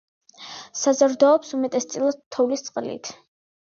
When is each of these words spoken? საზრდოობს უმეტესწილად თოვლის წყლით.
საზრდოობს 0.85 1.53
უმეტესწილად 1.61 2.21
თოვლის 2.39 2.69
წყლით. 2.71 3.19